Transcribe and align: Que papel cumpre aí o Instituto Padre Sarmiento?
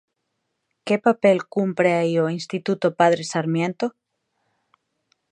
Que 0.85 0.95
papel 1.07 1.37
cumpre 1.55 1.89
aí 2.01 2.13
o 2.23 2.31
Instituto 2.39 2.87
Padre 2.99 3.23
Sarmiento? 3.31 3.85